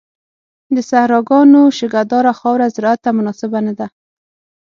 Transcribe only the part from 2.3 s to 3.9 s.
خاوره زراعت ته مناسبه نه ده.